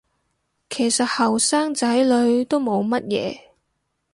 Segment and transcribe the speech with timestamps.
[0.67, 3.41] 其實後生仔女都冇乜嘢